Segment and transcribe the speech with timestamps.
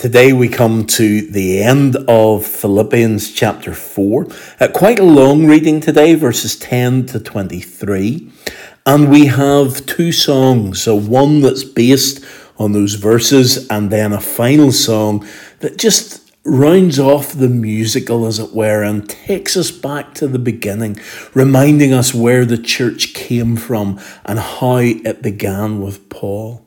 [0.00, 4.26] Today we come to the end of Philippians chapter 4.
[4.58, 8.32] Uh, quite a long reading today, verses 10 to 23.
[8.86, 10.80] And we have two songs.
[10.80, 12.24] So one that's based
[12.58, 15.28] on those verses, and then a final song
[15.58, 20.38] that just rounds off the musical, as it were, and takes us back to the
[20.38, 20.98] beginning,
[21.34, 26.64] reminding us where the church came from and how it began with Paul.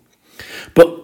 [0.76, 1.00] But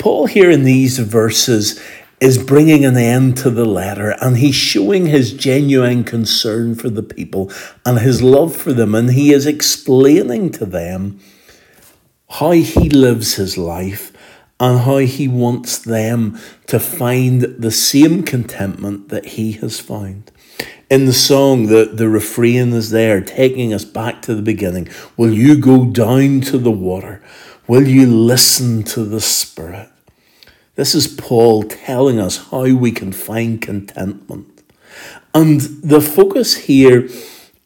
[0.00, 1.78] Paul, here in these verses,
[2.20, 7.02] is bringing an end to the letter and he's showing his genuine concern for the
[7.02, 7.52] people
[7.84, 8.94] and his love for them.
[8.94, 11.20] And he is explaining to them
[12.30, 14.10] how he lives his life
[14.58, 20.32] and how he wants them to find the same contentment that he has found.
[20.90, 24.88] In the song, the, the refrain is there, taking us back to the beginning.
[25.16, 27.22] Will you go down to the water?
[27.68, 29.88] Will you listen to the Spirit?
[30.80, 34.62] This is Paul telling us how we can find contentment.
[35.34, 37.06] And the focus here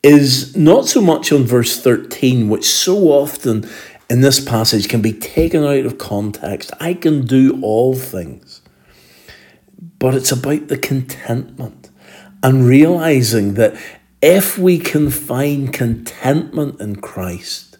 [0.03, 3.71] is not so much on verse 13, which so often
[4.11, 6.73] in this passage can be taken out of context.
[6.81, 8.63] I can do all things.
[10.01, 11.91] But it's about the contentment
[12.43, 13.77] and realizing that
[14.21, 17.74] if we can find contentment in Christ,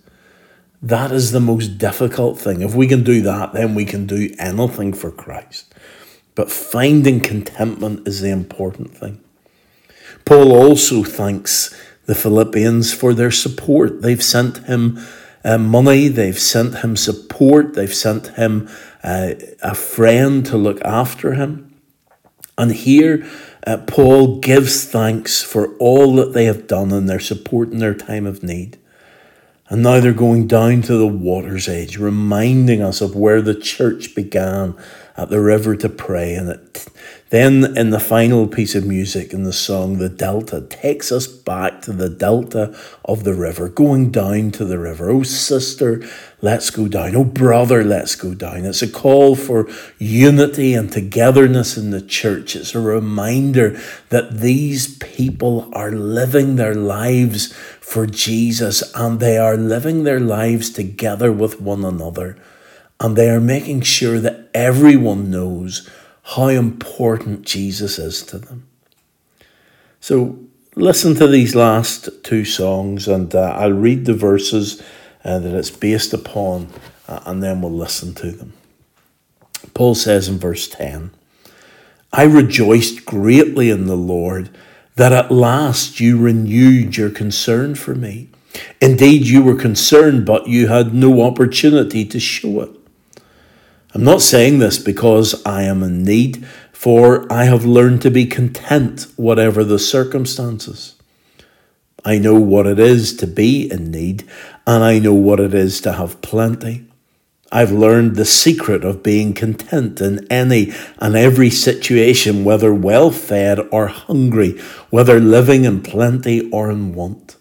[0.85, 2.61] that is the most difficult thing.
[2.61, 5.73] If we can do that, then we can do anything for Christ.
[6.35, 9.19] But finding contentment is the important thing.
[10.27, 11.75] Paul also thanks
[12.05, 14.03] the Philippians for their support.
[14.03, 14.99] They've sent him
[15.43, 18.69] uh, money, they've sent him support, they've sent him
[19.03, 21.75] uh, a friend to look after him.
[22.59, 23.27] And here,
[23.67, 27.95] uh, Paul gives thanks for all that they have done in their support in their
[27.95, 28.77] time of need.
[29.75, 34.15] And now they're going down to the water's edge, reminding us of where the church
[34.15, 34.77] began
[35.17, 36.35] at the river to pray.
[36.35, 36.89] And it,
[37.31, 41.83] then in the final piece of music in the song, the Delta takes us back
[41.83, 45.11] to the Delta of the river, going down to the river.
[45.11, 46.05] Oh, sister,
[46.41, 47.15] let's go down.
[47.17, 48.65] Oh, brother, let's go down.
[48.65, 52.57] It's a call for unity and togetherness in the church.
[52.57, 53.81] It's a reminder
[54.11, 60.71] that these people are living their lives for Jesus and they are living their lives
[60.71, 62.37] together with one another.
[63.01, 65.89] And they are making sure that everyone knows
[66.23, 68.67] how important Jesus is to them.
[70.01, 70.39] So
[70.75, 74.83] listen to these last two songs and uh, I'll read the verses
[75.25, 76.69] uh, that it's based upon
[77.09, 78.55] uh, and then we'll listen to them.
[79.75, 81.11] Paul says in verse 10
[82.13, 84.51] I rejoiced greatly in the Lord
[84.97, 88.29] that at last you renewed your concern for me.
[88.81, 92.71] Indeed, you were concerned, but you had no opportunity to show it.
[93.95, 98.27] I'm not saying this because I am in need, for I have learned to be
[98.27, 100.97] content, whatever the circumstances.
[102.05, 104.29] I know what it is to be in need,
[104.67, 106.89] and I know what it is to have plenty.
[107.53, 113.61] I've learned the secret of being content in any and every situation, whether well fed
[113.71, 117.37] or hungry, whether living in plenty or in want.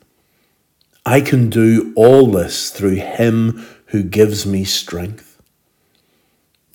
[1.04, 5.33] I can do all this through Him who gives me strength.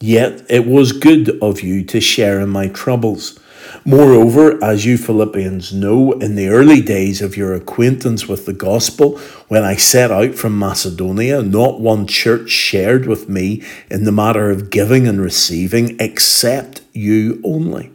[0.00, 3.38] Yet it was good of you to share in my troubles.
[3.84, 9.18] Moreover, as you Philippians know, in the early days of your acquaintance with the gospel,
[9.48, 14.50] when I set out from Macedonia, not one church shared with me in the matter
[14.50, 17.90] of giving and receiving, except you only.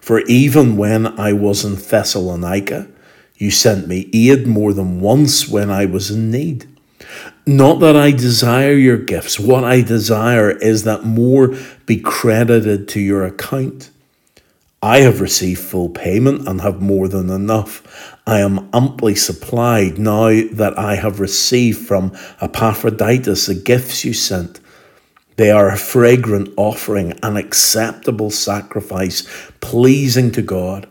[0.00, 2.86] For even when I was in Thessalonica,
[3.36, 6.66] you sent me aid more than once when I was in need.
[7.46, 11.54] Not that I desire your gifts, what I desire is that more
[11.86, 13.90] be credited to your account.
[14.82, 18.16] I have received full payment and have more than enough.
[18.26, 24.60] I am amply supplied now that I have received from Epaphroditus the gifts you sent.
[25.36, 29.26] They are a fragrant offering, an acceptable sacrifice,
[29.60, 30.88] pleasing to God.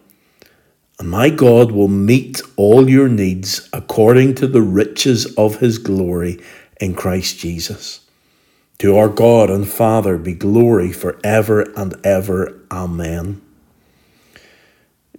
[0.99, 6.39] And my God will meet all your needs according to the riches of his glory
[6.79, 8.01] in Christ Jesus.
[8.79, 12.61] To our God and Father be glory for ever and ever.
[12.71, 13.41] Amen.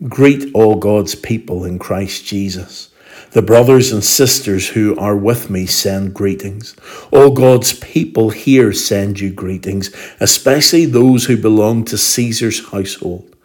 [0.08, 2.90] Greet all God's people in Christ Jesus.
[3.32, 6.76] The brothers and sisters who are with me send greetings.
[7.10, 13.35] All God's people here send you greetings, especially those who belong to Caesar's household.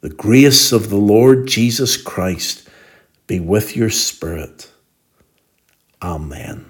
[0.00, 2.68] The grace of the Lord Jesus Christ
[3.26, 4.70] be with your spirit.
[6.02, 6.69] Amen.